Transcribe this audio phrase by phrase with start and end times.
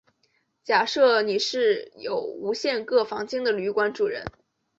[0.63, 4.25] 假设你是有无限个房间的旅馆主人。